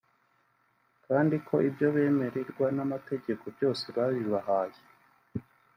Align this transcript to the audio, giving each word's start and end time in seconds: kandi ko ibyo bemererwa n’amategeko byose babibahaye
kandi 1.05 1.35
ko 1.47 1.55
ibyo 1.69 1.87
bemererwa 1.95 2.67
n’amategeko 2.77 3.43
byose 3.55 3.85
babibahaye 3.95 4.79